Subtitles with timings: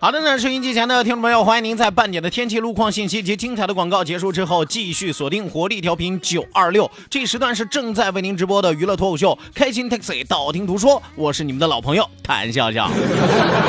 [0.00, 6.88] 好的呢，收音机前的听众朋友，欢迎您在半点的天气路况信息及精彩的广告结束之后，继续锁定活力调频九二六。
[7.10, 12.88] 这时段是正在为您直播的娱乐脱口秀《开心 Taxi》，道听途说，我是你们的老朋友谭笑笑。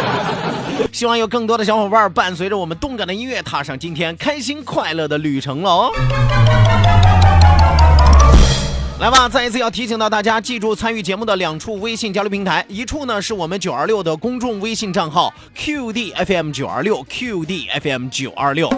[0.93, 5.91] 希望有更多的小伙伴伴随着我们动感的音乐，踏上今天开心快乐的旅程了哦。
[8.99, 18.69] 来吧，再一次要提醒到大家，记住参与节目的两处微信交流平台，一处呢是我们九二六的公众微信账号 QDFM 九二六 QDFM 九二六，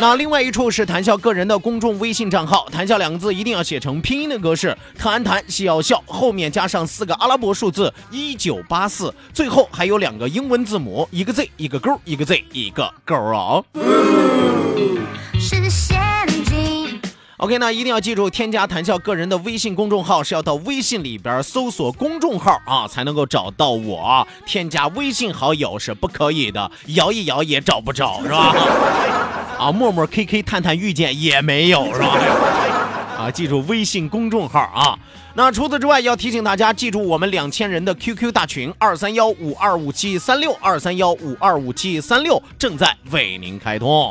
[0.00, 13.62] 那另外一处是谈笑个人的公众微信账号，谈笑两个字一定要写成拼音的格式，谈谈笑笑，后面加上四个阿拉伯数字一九八四，最后还有两个英文字母，一个 Z 一个勾，一个 Z 一个勾哦。
[15.38, 15.95] 是。
[17.38, 24.26] OK，那一定要记住，添加谈笑个人的微信公众号是要到微信里边搜索公众号啊，才能够找到我。
[24.46, 28.54] 添加微信好友是不可以的，摇一摇也找不着，是吧？
[29.60, 32.18] 啊，陌陌、KK、探探、遇见也没有，是吧？
[33.20, 34.98] 啊，记住微信公众号啊。
[35.34, 44.10] 那除此之外，要提醒大家记住我们两千人的 QQ 大群二三幺五二五七三六二三幺五二五七三六正在为您开通。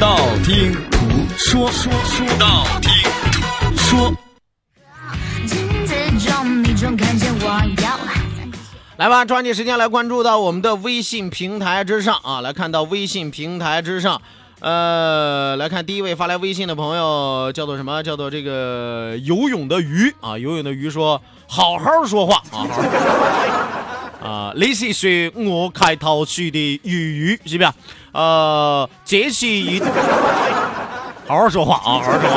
[0.00, 0.98] 道听途
[1.36, 2.90] 说，说说道听
[3.30, 4.16] 途说。
[8.96, 12.40] 来吧，抓紧时间来关注到我们的微信平台之上啊！
[12.40, 14.22] 来看到微信平台之上，
[14.60, 18.02] 呃，来看第一位发来微信的朋友叫做什么？
[18.02, 20.38] 叫做这个游泳的鱼啊！
[20.38, 22.64] 游泳的鱼说：“好好说话啊！”
[24.20, 27.72] 啊，你是说我开头说的鱼鱼是不是？
[28.12, 29.80] 呃，这是一，
[31.26, 32.36] 好好说话啊，好好说话。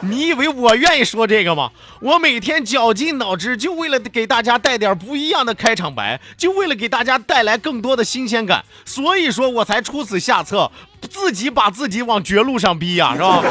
[0.00, 1.70] 你以为我愿意说这个吗？
[2.00, 10.70] 我每天绞尽脑汁，就为了给大家带点不一样的开场白，就为了给大家带来更多的新鲜感，所以说我才出此下策，
[11.10, 13.42] 自己把自己往绝路上逼呀、是吧？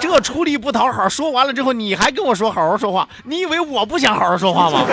[0.00, 4.84] 这出力不讨好，说完了之后，你还跟我说好好说话，你以为我不想好好说话吗？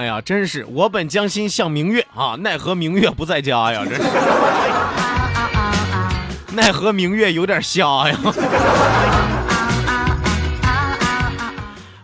[0.00, 4.02] 哎呀，真是我本将心向明月啊，奈何明月不在家呀，真是。
[6.56, 8.18] 奈何明月有点瞎呀。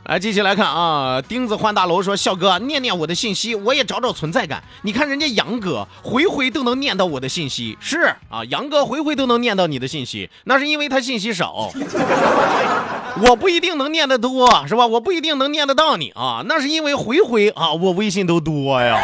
[0.08, 4.62] 来，继续来看啊，钉子换大楼说：“笑哥，念念我的信息，我也找找存在感。
[4.82, 11.72] 你看人家杨哥回回都能念到我的信息，是啊，杨哥回回都能念到你的信息，那是因为他信息少。
[13.28, 14.86] 我不一定能念得多，是吧？
[14.86, 18.96] 我不一定能念得到你啊，那是因为回回啊，我微信都多呀。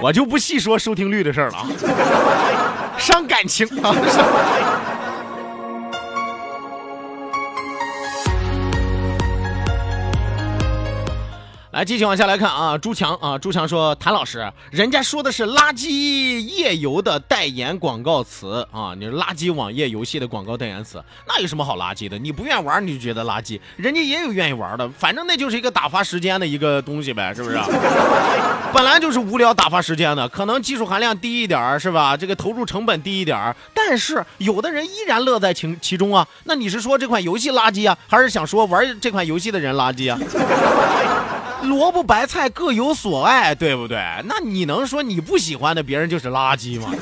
[0.00, 1.66] 我就不细说收听率的事儿了啊，
[2.96, 3.92] 伤感情啊。
[11.80, 22.18] 来来，继续往下来看啊，朱强啊，朱强说，谭老师，人家说的是垃圾页游的代言广告词啊，你是垃圾网页游戏的广告代言词，那有什么好垃圾的？
[22.18, 27.58] 你不愿意玩你就觉得垃圾，人家也有愿意玩的，反正那就是一个打发时间的一个东西呗，是不是？
[28.74, 32.14] 本来就是无聊打发时间的，可能技术含量低一点是吧？
[32.14, 36.28] 这个投入成本低一点但是有的人依然乐在其其中啊。
[36.44, 40.18] 那你是说这款游戏垃圾啊，还是想说玩这款游戏的人垃圾啊？
[41.62, 43.98] 萝卜白菜各有所爱，对不对？
[44.24, 46.90] 那你能说你不喜欢的别人就是垃圾吗？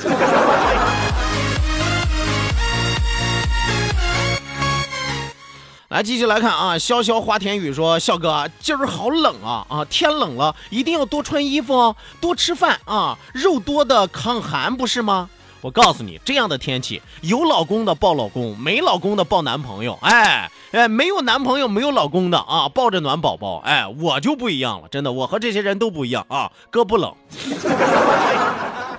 [5.89, 15.29] 来，继续来看啊，潇潇花田雨说：“笑哥，今儿好冷啊啊，天冷了，一定要多穿衣服哦，多吃饭啊，肉多的抗寒，不是吗？”
[15.61, 19.97] 我告诉你，这样的天气，有老公的抱老公，没老公的抱男朋友。
[20.01, 23.57] 哎哎，没有男朋友、没有老公的啊，抱着暖宝宝。
[23.65, 26.51] 哎，我就不一样了，真的，我和这些人都不一样啊。
[26.69, 27.13] 哥不冷，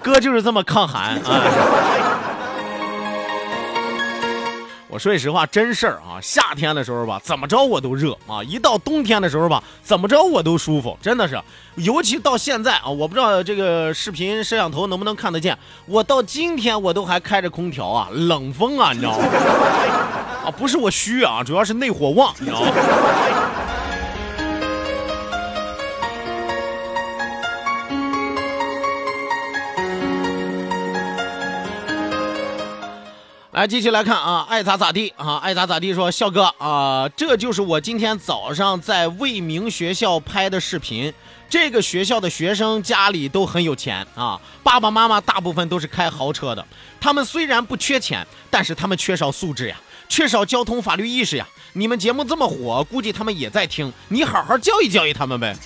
[0.02, 2.09] 哥就是这么抗寒啊。
[4.92, 6.18] 我说句实话，真事儿啊！
[6.20, 11.40] 夏天的时候吧，怎么着我都热啊；一到冬天的时候吧，怎么着我都舒服，真的是。
[11.76, 15.56] 尤其到现在啊，我不知道这个视频摄像头能不能看得见，
[15.86, 19.24] 我到今天我都还开着空调啊，冷风啊，你知道吗？
[20.44, 22.72] 啊，不是我虚啊，主要是内火旺，你知道吗？
[33.52, 35.92] 来，继续来看啊，爱咋咋地啊，爱咋咋地。
[35.92, 41.12] 说笑哥啊，这就是我今天早上在未名学校拍的视频。
[41.48, 46.64] 这个学校的学生家里都很有钱啊，爸爸妈妈大部分都是开豪车的。
[47.00, 49.76] 他们虽然不缺钱，但是他们缺少素质呀，
[50.08, 51.44] 缺少交通法律意识呀。
[51.72, 55.56] 你们节目这么火，估计他们也在听，你好好教育教育他们呗。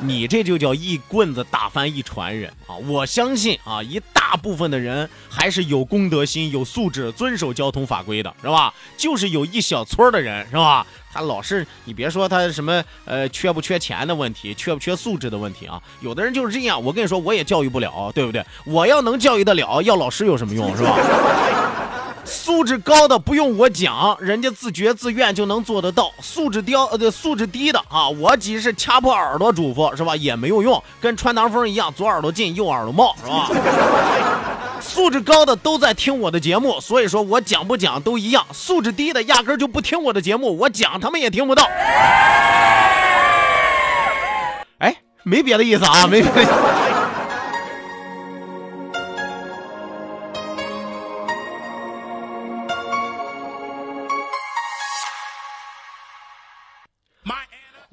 [0.00, 2.76] 你这就叫一棍子打翻一船人啊！
[2.76, 8.72] 我相信啊，一大部分的人还是有公德心、有素质、遵守交通法规的，是吧？
[8.96, 10.86] 就是有一小撮的人，是吧？
[11.12, 15.82] 他老是你别说他什么呃缺不缺钱的问题，缺不缺素质的问题啊？
[16.00, 16.82] 有的人就是这样。
[16.82, 18.44] 我跟你说，我也教育不了，对不对？
[18.66, 20.94] 我要能教育得了，要老师有什么用，是吧？
[22.26, 26.10] 素质高的不用我讲，人家自觉自愿就能做得到。
[26.20, 33.48] 素质低呃，素质低的啊，我即使掐破耳朵嘱咐是吧，也没有用，跟穿堂风一样，左耳朵进，右耳朵冒是吧？
[34.82, 38.44] 素质高的都在听我的节目，所以说我讲不讲都一样。
[38.52, 41.64] 素质低的压根就不听我的节目，我讲他们也听不到。
[44.78, 46.85] 哎，没别的意思啊，没别的。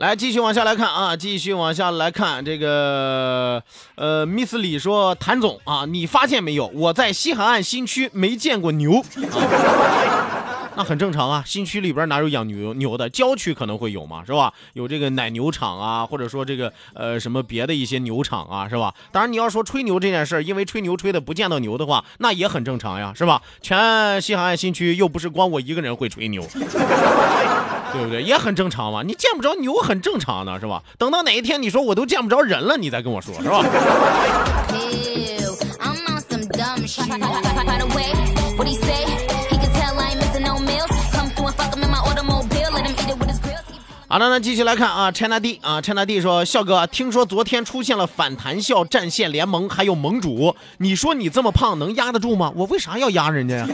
[0.04, 3.64] 来，继续往下来看啊，继续往下来看这个，
[3.96, 9.00] 呃，Miss 李说，谭总啊，你发现没有，我在西海岸新区没见过牛。
[9.00, 9.06] 啊
[10.76, 13.08] 那很正常啊，新区里边哪有养牛牛的？
[13.08, 14.52] 郊区可能会有嘛，是吧？
[14.74, 18.94] 有这个奶牛场啊，或者说这个呃什么别的一些牛场啊，是吧？
[19.14, 23.42] 当然你要说吹牛这件事儿，因为吹牛吹的不见到牛的话，那也很正常呀，是吧？
[23.62, 26.44] 全西海岸新区又不是光我一个人会吹牛，
[27.94, 28.22] 对不对？
[28.24, 30.84] 也很正常嘛，你见不着牛很正常的是吧？
[30.98, 33.64] 等到哪一天你说我都见不着人了，你再跟我说，是吧？
[44.14, 52.54] 好的，那继续来看啊，China D 啊，China D 说，笑哥，听说昨天出现了反弹笑战线联盟，还有盟主，你说你这么胖能压得住吗？
[52.56, 53.68] 我为啥要压人家呀？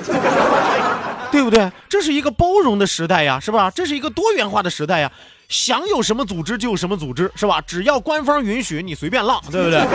[1.29, 1.69] 对不对？
[1.89, 3.69] 这是一个包容的时代呀，是吧？
[3.69, 5.11] 这是一个多元化的时代呀，
[5.49, 7.59] 想有什么组织就有什么组织，是吧？
[7.61, 9.81] 只要官方允许，你随便浪，对不对？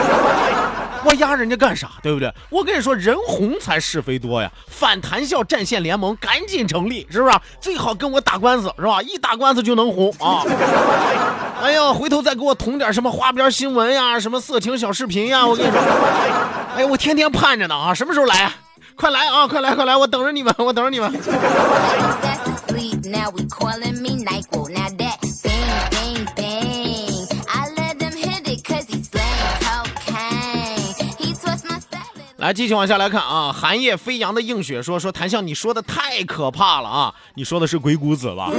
[1.07, 1.93] 我压人家干啥？
[2.03, 2.33] 对不对？
[2.51, 4.51] 我跟你说，人红才是非多呀！
[4.67, 7.39] 反弹笑战线联盟赶紧成立，是不是？
[7.61, 9.01] 最好跟我打官司，是吧？
[9.03, 10.43] 一打官司就能红啊！
[11.63, 15.47] 哎呀，回头再给我捅点什么花边新闻呀，什么色情小视频呀！
[15.47, 15.81] 我跟你说，
[16.75, 17.95] 哎呀，我天天盼着呢啊！
[17.95, 18.51] 什么时候来？
[18.97, 19.47] 快来啊！
[19.47, 19.97] 快来快来！
[19.97, 21.13] 我等着你们，我等着你们。
[32.45, 33.51] 来，继续往下来看啊！
[33.51, 37.15] 寒夜飞扬的映雪说：“说谭笑，你说的太可怕了啊！
[37.37, 38.51] 你说的是鬼谷子吧？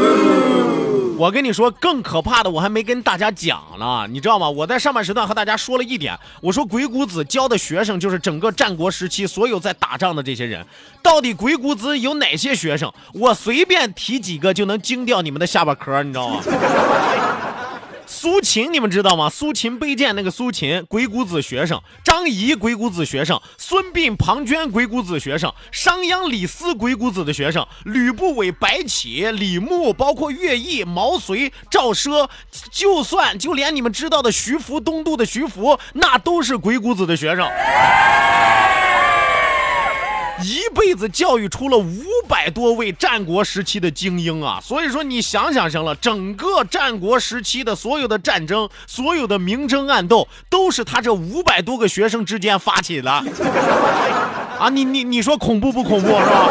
[1.20, 4.50] 我跟你说，更可怕的我还没跟大家讲呢，你知道吗？
[4.50, 10.66] 我在上半时段和大家说了一点，我说鬼谷子教的学生就是整个战国时期所有在打仗的这些人。
[11.04, 12.92] 到底鬼谷子有哪些学生？
[13.14, 16.42] 我随便提几个就能惊掉你们的下巴壳，你知道吗？”
[18.08, 19.30] 苏秦你们知道吗？
[19.30, 32.30] 苏秦背剑那个苏秦，鬼谷子学生；张仪鬼谷子学生；孙膑庞涓鬼谷子学生；商鞅李斯鬼谷子的学生；吕不韦白起李牧，包括乐毅毛遂赵奢，
[32.72, 37.48] 就算就连你们知道的徐福东渡的徐福，那都是鬼谷子的学生。
[40.42, 44.60] 一辈子教育出了五百多位战国时期的精英啊！
[44.62, 53.12] 所以说，你想想行了，整个战国时期的所有的战争、所有的明争暗斗，都是他这五百多个学生之间发起的
[54.60, 54.70] 啊！
[54.70, 56.50] 你你你说恐怖不恐怖是吧？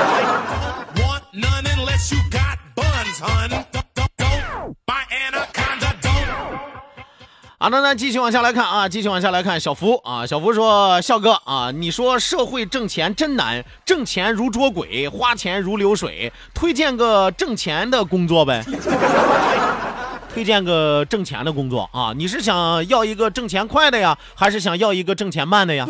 [7.64, 9.58] 好的，那继续往下来看啊，继续往下来看。
[9.58, 18.62] 小福啊，小福说：“笑哥啊，你说社会挣钱真难，挣钱如捉鬼，花钱如流水，推荐个挣钱的工作呗。
[20.34, 25.88] 推荐个挣钱的工作啊，你是想要一个挣钱快的呀，还是想要一个挣钱慢的呀？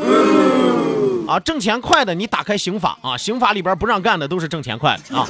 [1.27, 5.27] 啊，挣钱快的，你打开刑法啊，刑法里边不让干的都是挣钱快的啊。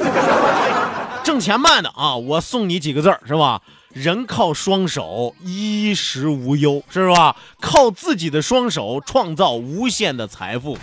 [1.25, 3.59] 挣钱慢的啊，我送你几个字儿是吧？
[3.95, 7.37] 人靠双手，衣食无忧，是吧？
[7.61, 10.77] 靠自己的双手创造无限的财富。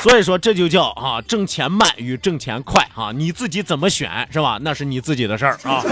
[0.00, 4.56] 所以说，这就叫啊，挣钱慢与挣钱快啊，你自己怎么选是吧？
[4.62, 5.82] 那是你自己的事儿啊。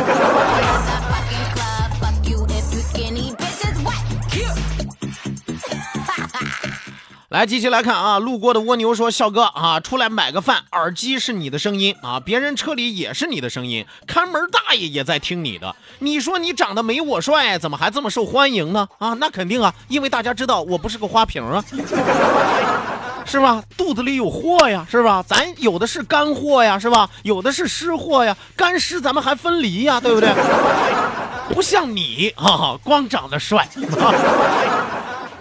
[7.37, 15.77] 来，继续来看啊，路过的蜗牛说：“笑哥啊，出来买个饭，耳机是你的声音啊，别人车里也是你的声音，看门大爷也在听你的。
[15.99, 18.89] 你说你长得没我帅，怎么还这么受欢迎呢？
[18.97, 21.63] 啊，那肯定啊，因为大家知道我不是个花瓶啊，
[23.27, 23.63] 是吧？
[23.77, 25.23] 肚子里有货呀，是吧？
[25.29, 27.07] 咱有的是干货呀，是吧？
[27.23, 30.31] 有的是湿货呀，干湿咱们还分离呀，对不对？
[31.53, 33.69] 不像你啊，光长得帅。
[34.01, 35.05] 啊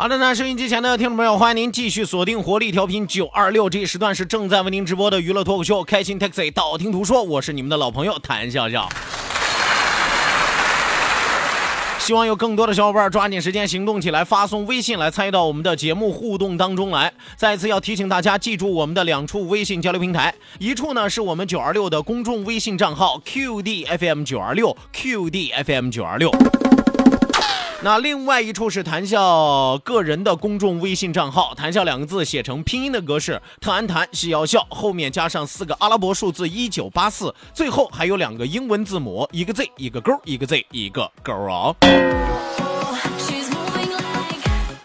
[0.00, 8.88] 好的那，收音机前的听众朋友，欢迎您继续锁定活力调频九二六，这一时段是正在为您直播的娱乐脱口秀《开心 Taxi》，道听途说，我是你们的老朋友谭笑笑。
[11.98, 17.12] 希望有更多的小伙伴抓紧时间行动起来，发送微信来参与到我们的节目互动当中来。
[17.36, 26.30] 再次要提醒大家，记住我们的两处微信交流平台，一处呢是我们九二六的公众微信账号 QDFM 九二六 QDFM 九二六。
[27.82, 41.74] 那另外一处是谈笑个人的公众微信账号，谈笑两个字写成拼音的格式，特安谈是要笑，后面加上四个阿拉伯数字一九八四，最后还有两个英文字母，一个 Z 一个勾，一个 Z 一个勾哦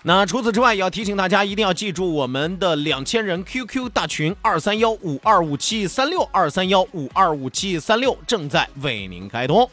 [0.03, 9.69] 那除此之外，也要提醒大家一定要记住我们的两千人 QQ 大群二三幺五二五七三六二三幺五二五七三六正在为您开通。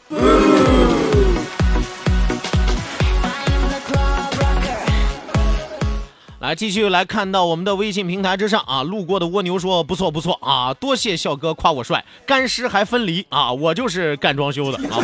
[6.43, 14.99] 来，继续来看到我们的微信平台之上啊，路过的蜗牛说不错不错啊，多谢笑哥夸我帅，干湿还分离啊，我就是干装修的啊，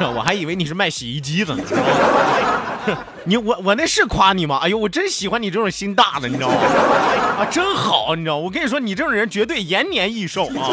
[0.16, 1.62] 我还以为你是卖洗衣机的呢。
[3.24, 4.58] 你我我那是夸你吗？
[4.62, 6.54] 哎呦，我真喜欢你这种心大的，你知道吗？
[7.40, 8.38] 啊，真好，你知道？
[8.38, 10.72] 我跟你说，你这种人绝对延年益寿啊！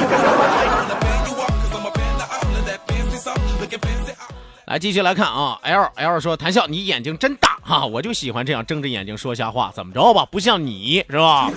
[4.70, 10.28] 来，继续来看啊，L L 说，谭笑，你眼睛真大哈、我就喜欢这样睁着眼睛说瞎话，怎么着吧？
[10.30, 11.50] 不像你是吧？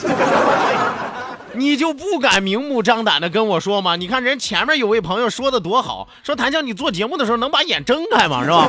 [1.52, 3.96] 你就不敢明目张胆的跟我说吗？
[3.96, 8.42] 你看人前面有位朋友说的多好，说谭笑你做节目的时候能把眼睁开吗？
[8.44, 8.66] 是吧？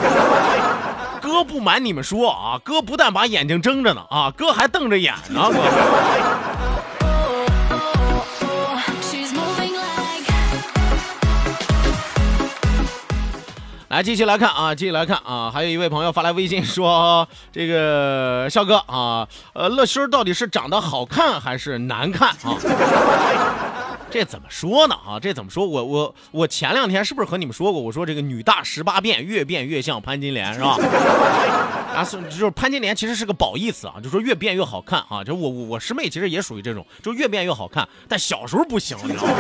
[1.22, 5.58] 哥不瞒你们说啊，哥不但把眼睛睁着呢啊，哥还瞪着眼呢，哥。
[13.94, 22.58] 来，继续来看啊，继续来看啊，还有一位朋友发来微信说，这个笑哥啊，呃，乐心到底是长得好看还是难看啊？
[24.10, 24.96] 这怎么说呢？
[24.96, 25.68] 啊，这怎么说？
[25.68, 27.80] 我我我前两天是不是和你们说过？
[27.80, 30.76] 我说这个女大十八变，越变越像潘金莲，是吧？
[31.94, 35.24] 啊，是就是潘金莲其实是个褒义词啊，就说越变越好看啊。
[35.24, 39.34] 就我我我师妹其实也属于这种，就越变越好看，但小时候不行，你知道吗？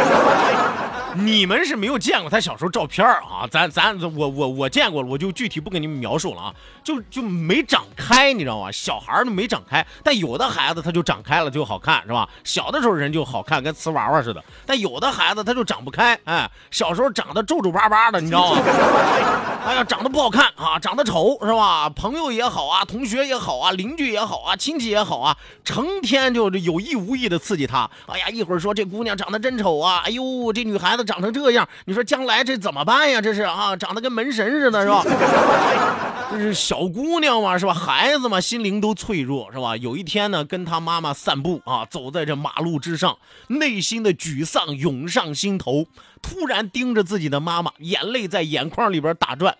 [1.19, 6.53] 你们是没有见过他小时候照片啊，咱咱我我我见过了，我就具体不跟你们描述了啊，
[6.83, 8.71] 就就没长开，你知道吗？
[8.71, 12.27] 小孩儿都没长开，但有的孩子他就长开了就好看，是吧？
[12.43, 18.61] 小的时候人就好看，跟瓷娃娃似的，但有的孩子他就长不开，哎，小时候长得皱皱巴巴的，你知道吗？
[19.65, 21.89] 哎呀，长得不好看啊，长得丑是吧？
[21.89, 27.89] 朋友也好啊，同学也好啊，邻居也好啊，亲戚也好啊，成天就有意无意的刺激他。
[28.07, 33.21] 哎呀，一会儿说这姑娘长得真丑啊，哎呦，这女孩子长成这样，你说将来这怎么办呀？
[33.21, 35.03] 这是啊，长得跟门神似的，是吧？
[36.31, 37.73] 这是小姑娘嘛，是吧？
[37.73, 39.77] 孩子嘛，心灵都脆弱，是吧？
[39.77, 43.17] 有一天呢，跟他妈妈散步啊，走在这马路之上，
[43.47, 45.85] 内心的沮丧涌上心头，
[46.21, 49.57] 突然盯着自己的妈妈，眼泪在眼眶里边打转。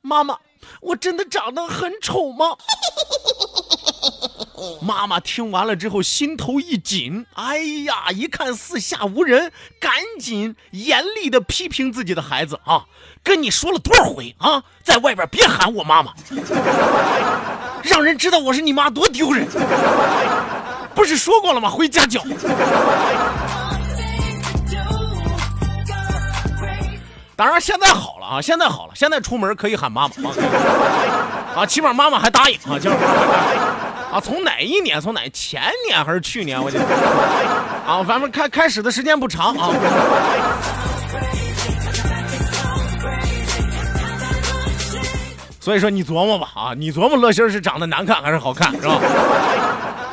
[0.00, 0.38] 妈妈，
[0.80, 2.56] 我真的长得很丑吗？
[4.80, 12.84] 妈妈听完了之后，心头一紧，哎呀，一看四下无人，赶紧严厉的批评自己的孩子啊！
[13.22, 16.12] 跟你说了多少回啊，在外边别喊我妈妈，
[17.82, 19.48] 让人知道我是你妈多丢人。
[20.94, 21.68] 不是说过了吗？
[21.68, 22.22] 回家教。
[27.36, 30.32] 当然现在好了啊，现在好了，现在出门可以喊妈妈啊，
[31.56, 33.60] 啊，起码妈妈还答应啊，起码妈妈还答应
[34.14, 34.20] 啊。
[34.20, 35.00] 从哪一年？
[35.00, 36.62] 从哪前年还是去年？
[36.62, 36.84] 我记得
[37.86, 39.70] 啊，反正开开始的时间不长啊。
[45.60, 49.00] 所以说你琢磨吧啊，你琢磨乐心是长得难看还是好看是吧？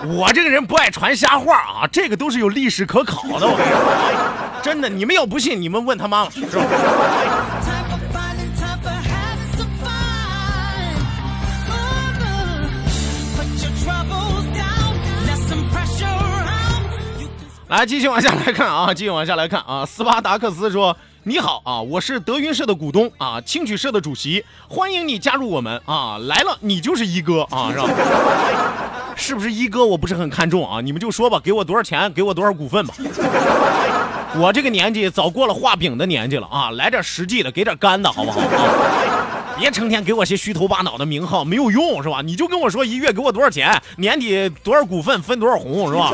[0.08, 3.46] 我这个人不爱传瞎话啊，这个都是有历史可考的。
[3.46, 6.64] 我跟你说，真的，你们要不信，你们问他妈妈是吧？
[17.72, 19.86] 来，继续往下来看啊，继续往下来看啊。
[19.88, 26.18] 斯巴达克斯说：“你好啊，我是德云社的股东啊，青曲社的主席，欢迎你加入我们啊！
[26.18, 27.88] 来了，你就是一哥啊，是吧？
[29.16, 29.86] 是不是一哥？
[29.86, 32.94] 我不是很看重啊，你们就说吧，给我多少钱，给我多少股份吧。
[34.36, 39.56] 我这个年纪早过了画饼的年纪了啊，来点实际的，给点干的好不好啊？
[39.58, 42.22] 别成天给我些虚头巴脑的名号，没有用是吧？
[42.22, 46.12] 你就跟我说一月给我多少钱，年底多少股份分多少红是吧？”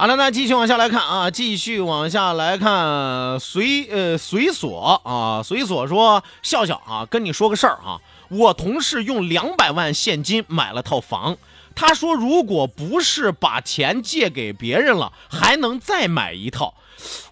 [0.00, 11.36] 好了，那继续往下来看啊，继续往下来看，随呃随所啊，随所说笑笑啊，跟你说个事儿啊，我同事用两百万现金买了套房，
[11.74, 16.74] 他说如果不是把钱借给别人了，还能再买一套。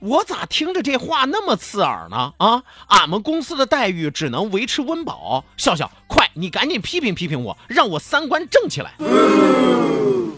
[0.00, 2.32] 我咋听着这话那么刺耳呢？
[2.38, 5.44] 啊，俺们公司的待遇只能维持温饱。
[5.56, 8.94] 笑笑，快，你赶紧批评批评我，让我三观正起来。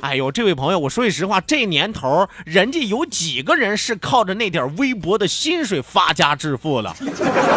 [0.01, 6.95] 哎呦，这位朋友，我说句实话，这年头人家有几个人是靠着那点微薄的薪水发家致富的，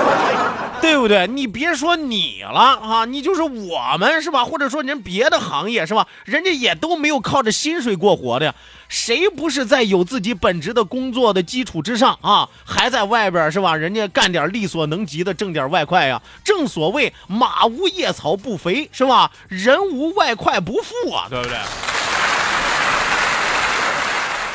[0.82, 1.28] 对不对？
[1.28, 4.44] 你别说你了啊，你就是我们是吧？
[4.44, 6.08] 或者说人别的行业是吧？
[6.26, 8.56] 人家也都没有靠着薪水过活的呀。
[8.90, 13.76] 谁不是在有自己本职的工作的基础之上啊，还在外边是吧？
[13.76, 16.22] 人家干点力所能及的，挣点外快呀。
[16.44, 19.32] 正所谓马无夜草不肥是吧？
[19.48, 21.56] 人无外快不富啊，对不对？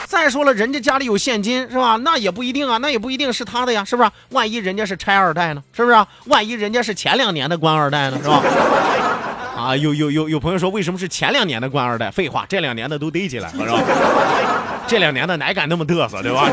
[0.06, 1.96] 再说了，人家家里有现金是吧？
[1.96, 4.10] 那也不一定啊，那也不一定是他的呀，是不是？
[4.30, 5.62] 万一人家是拆二代呢？
[5.72, 6.06] 是不是？
[6.26, 8.18] 万一人家是前两年的官二代呢？
[8.22, 8.40] 是吧？
[9.58, 12.10] 啊，有有有有朋友说，为什么是前两年的官二代？
[12.10, 13.82] 废话，这两年的都逮起来了，是吧？
[14.86, 16.48] 这两年的哪敢那么嘚瑟，对吧？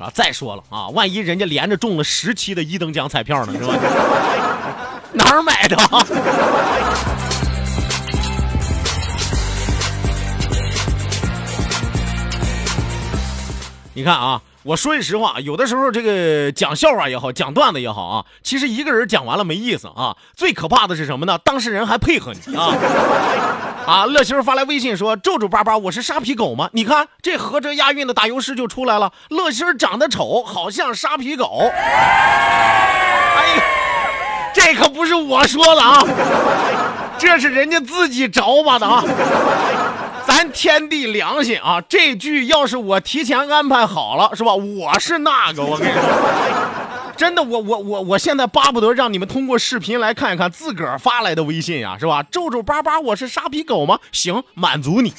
[0.00, 3.74] 啊，再说了啊，万一人家连着中了十期的一等奖彩票呢，是吧？
[5.12, 5.76] 哪儿买的？
[13.96, 20.16] 你看啊，我说句实话，有的时候这个讲笑话也好，讲段子也好啊，其实一个人讲完了没意思啊。
[20.36, 21.38] 最可怕的是什么呢？
[21.38, 22.74] 当事人还配合你啊！
[23.86, 29.12] 啊，乐星发来微信说：“皱皱巴巴，我是沙皮狗吗？”你看这合辙押韵的打油诗就出来了。
[29.28, 31.70] 乐星长得丑，好像沙皮狗。
[31.76, 33.62] 哎，
[34.52, 36.02] 这可不是我说的啊，
[37.16, 39.04] 这是人家自己找吧的啊。
[40.26, 44.54] 咱天地良心啊，这剧要是我提前安排好了，是吧？
[44.54, 46.02] 我是那个，我跟你说，
[47.16, 52.22] 真的，我我我我现在巴不得让你们通过视频来看一看自个儿发来的微信呀、是吧？
[52.30, 53.98] 皱皱巴巴，我是沙皮狗吗？
[54.12, 55.12] 行，满足你。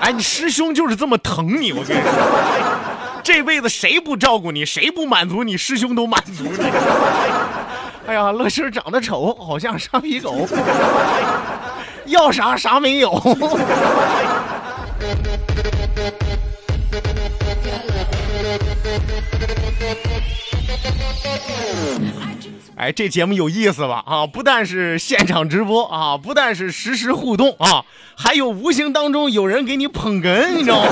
[0.00, 2.12] 哎，你师兄就是这么疼你，我跟你说，
[3.22, 6.64] 这辈子谁不照顾你，谁不满足你，师兄都满足你。
[8.06, 10.46] 哎呀，乐师长得丑，好像沙皮狗，
[12.06, 13.12] 要啥啥没有。
[22.74, 24.02] 哎，这节目有意思吧？
[24.04, 27.84] 啊，不但是现场直播啊，不但是实时互动啊，
[28.16, 30.90] 还有无形当中有人给你捧哏，你知道吗？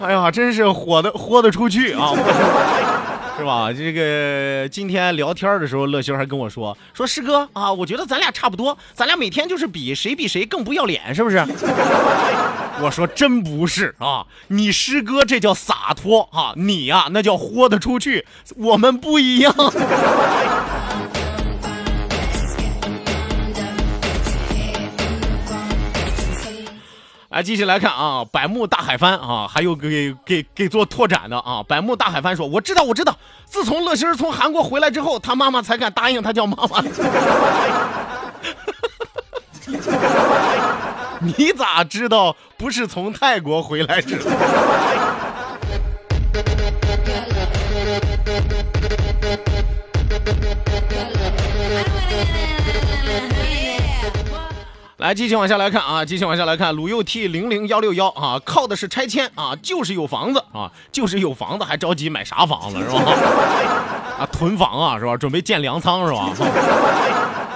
[0.00, 2.14] 哎呀，真是火的豁得出去啊！
[3.40, 3.72] 是吧？
[3.72, 11.38] 这个今天聊天的时候，乐星还跟我说说师哥啊，我觉得咱俩差不多，咱俩每天就是比谁比谁更不要脸，是不是？
[12.82, 18.26] 我说真不是啊，你师哥这叫洒脱啊，你呀、那叫豁得出去，
[18.56, 19.54] 我们不一样。
[27.30, 31.62] 来，继续来看啊，百慕大海帆啊，还有给给给做拓展的啊。
[31.62, 33.16] 百慕大海帆说：“我知道，我知道，
[33.46, 36.82] 自从乐心从韩国回来之后，他妈妈才敢答应他叫妈妈。
[41.22, 44.28] ”你咋知道不是从泰国回来之后？
[55.00, 63.02] 来，继续往下来看啊，继续往下来看，鲁又 T 零零幺六幺啊，靠的是拆迁啊，就是有房子啊，就是有房子，还着急买啥房子是吧？
[64.20, 65.16] 啊，囤房啊是吧？
[65.16, 66.28] 准备建粮仓是吧？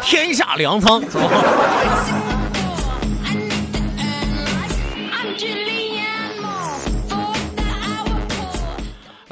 [0.01, 1.29] 天下粮仓是吧？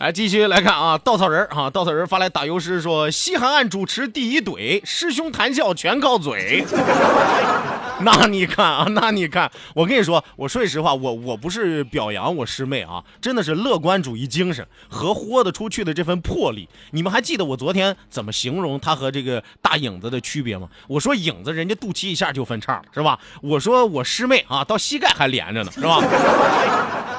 [0.02, 6.64] 来继续来看啊，稻草人啊，稻草人发来打油诗说：西海岸主持第一怼，师兄谈笑全靠嘴。
[8.02, 16.68] 那你看啊，那你看，我跟你说，我说句实话，我我不是表扬我师妹啊，真的是乐观主义精神和豁得出去的这份魄力。
[16.90, 20.68] 你们还记得我昨天怎么形容她和这个大影子的区别吗？
[20.88, 23.16] 我说影子人家肚脐一下就分叉了，是吧？
[23.40, 26.02] 我说我师妹啊，到膝盖还连着呢，是吧？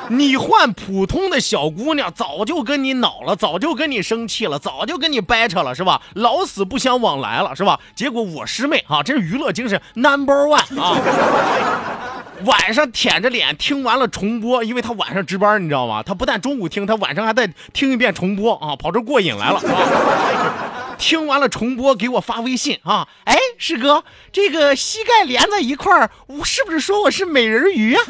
[0.09, 6.01] 你换普通的小姑娘，早就跟你恼了，早就跟你生气了，早就跟你掰扯了，是吧？
[6.15, 7.79] 老死不相往来了，是吧？
[7.95, 10.97] 结果我师妹啊，这是娱乐精神 number one 啊！
[12.45, 16.03] 晚上舔着脸听完了重播，因为她晚上值班，你知道吗？
[16.03, 20.95] 她不但中午听，她晚上还在听一遍重播啊，跑这过瘾来了啊！
[20.97, 23.07] 听完了重播，给我发微信啊！
[23.23, 28.03] 哎，师哥，这个膝盖连在一块儿，我是不是说我是美人鱼啊？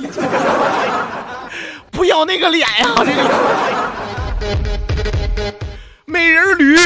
[1.93, 3.23] 不要那个脸呀、 这个
[6.05, 6.75] 美人驴。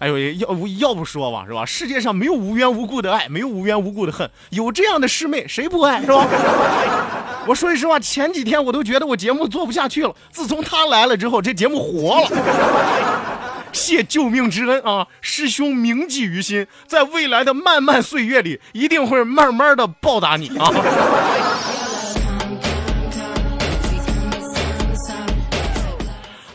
[0.00, 1.66] 哎呦，要不要不说吧，是吧？
[1.66, 4.30] 世界上没有无缘无故的爱，没有无缘无故的恨。
[4.50, 6.24] 有这样的师妹，谁不爱，是吧？
[7.46, 10.14] 我说句实话，前几天我都觉得我节目做不下去了。
[10.30, 12.28] 自从她来了之后，这节目活了。
[13.72, 15.06] 谢救命之恩啊！
[15.20, 20.70] 师兄铭记于心，在未来的漫漫岁月里，一定会慢慢的报答你啊！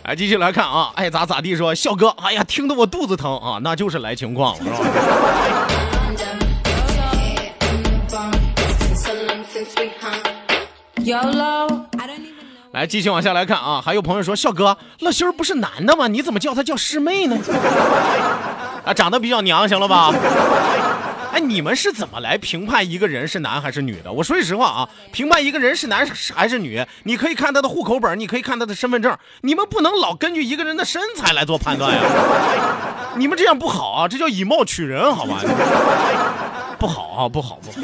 [0.03, 4.69] 哎，继续来看啊，爱咋咋地说，笑哥，哎呀，听得我肚子疼啊，那就是来情况了，是
[11.05, 11.82] 吧？
[12.73, 16.07] 来，继续往下来看啊，还有朋友说，笑哥，乐心儿不是男的吗？
[16.07, 17.37] 你怎么叫他叫师妹呢？
[18.83, 20.11] 啊，长得比较娘，行了吧？
[21.31, 24.11] 哎，你们是怎么来评判一个人是男还是女的？
[24.11, 32.01] 我说句实话啊，评判一个人是男还是女，你可以看他的户口本，你可以看他的身份证，你们不能老根据一个人的身材来做判断呀。
[33.17, 35.37] 你们这样不好啊，这叫以貌取人，好吧？
[36.79, 37.77] 不好啊，不好，不好。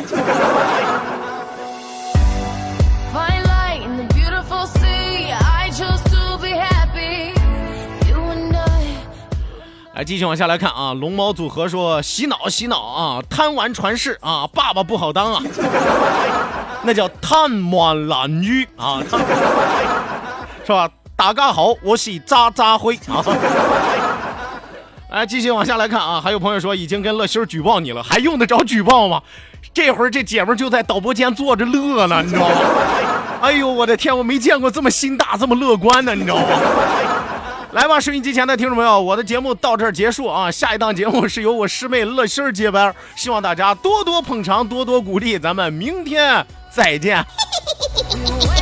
[10.00, 15.44] 来，继续往下来看啊，龙猫组合说洗脑洗脑啊，贪玩传世啊，爸爸不好当啊，
[16.84, 19.04] 那叫贪玩懒女啊，
[20.66, 20.90] 是吧？
[21.18, 23.22] 大家好，我是渣渣辉啊。
[25.10, 29.22] 来， 继续往下来看啊，还有朋友说已经跟乐心儿举报你了，还用得着举报吗？
[29.74, 32.56] 这会儿这姐们儿就在导播间坐着乐呢，你知道吗？
[33.42, 36.46] 哎呦，我的天，我没见过这么心大、这么乐观的，你知道吗？
[37.72, 40.50] 来吧，收音机前的听众朋友，我的节目到这儿结束啊！
[40.50, 47.24] 下一档节目是由我师妹乐心儿接班，希望大家多多捧场，多多鼓励，咱们明天再见。